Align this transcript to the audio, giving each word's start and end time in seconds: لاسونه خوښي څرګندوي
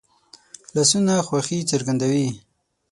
لاسونه 0.75 1.13
خوښي 1.27 1.59
څرګندوي 1.71 2.27